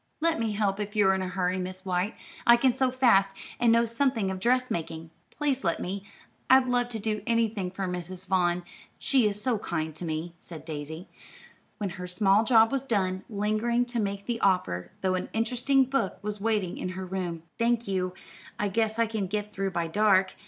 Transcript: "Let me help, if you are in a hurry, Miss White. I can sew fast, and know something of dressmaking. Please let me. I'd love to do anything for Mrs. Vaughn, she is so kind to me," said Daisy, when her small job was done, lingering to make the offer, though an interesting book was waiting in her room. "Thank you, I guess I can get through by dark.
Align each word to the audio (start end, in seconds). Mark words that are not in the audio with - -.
"Let 0.19 0.39
me 0.39 0.53
help, 0.53 0.79
if 0.79 0.95
you 0.95 1.07
are 1.07 1.13
in 1.13 1.21
a 1.21 1.27
hurry, 1.27 1.59
Miss 1.59 1.85
White. 1.85 2.15
I 2.47 2.57
can 2.57 2.73
sew 2.73 2.89
fast, 2.89 3.37
and 3.59 3.71
know 3.71 3.85
something 3.85 4.31
of 4.31 4.39
dressmaking. 4.39 5.11
Please 5.29 5.63
let 5.63 5.79
me. 5.79 6.05
I'd 6.49 6.65
love 6.65 6.89
to 6.89 6.99
do 6.99 7.21
anything 7.27 7.69
for 7.69 7.85
Mrs. 7.87 8.25
Vaughn, 8.25 8.63
she 8.97 9.27
is 9.27 9.39
so 9.39 9.59
kind 9.59 9.95
to 9.95 10.03
me," 10.03 10.33
said 10.39 10.65
Daisy, 10.65 11.07
when 11.77 11.91
her 12.01 12.07
small 12.07 12.43
job 12.43 12.71
was 12.71 12.83
done, 12.85 13.23
lingering 13.29 13.85
to 13.85 13.99
make 13.99 14.25
the 14.25 14.41
offer, 14.41 14.91
though 15.01 15.13
an 15.13 15.29
interesting 15.33 15.83
book 15.85 16.17
was 16.23 16.41
waiting 16.41 16.79
in 16.79 16.89
her 16.97 17.05
room. 17.05 17.43
"Thank 17.59 17.87
you, 17.87 18.15
I 18.57 18.69
guess 18.69 18.97
I 18.97 19.05
can 19.05 19.27
get 19.27 19.53
through 19.53 19.69
by 19.69 19.85
dark. 19.85 20.33